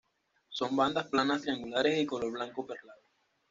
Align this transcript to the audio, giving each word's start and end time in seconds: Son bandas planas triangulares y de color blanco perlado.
Son 0.49 0.75
bandas 0.75 1.05
planas 1.09 1.43
triangulares 1.43 1.93
y 1.93 1.97
de 1.99 2.07
color 2.07 2.31
blanco 2.31 2.65
perlado. 2.65 3.03